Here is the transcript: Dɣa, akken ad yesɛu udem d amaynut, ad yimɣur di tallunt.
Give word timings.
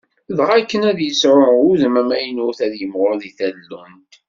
Dɣa, 0.37 0.55
akken 0.59 0.81
ad 0.91 0.99
yesɛu 1.01 1.51
udem 1.69 1.95
d 1.97 1.99
amaynut, 2.03 2.59
ad 2.65 2.73
yimɣur 2.79 3.13
di 3.21 3.31
tallunt. 3.37 4.11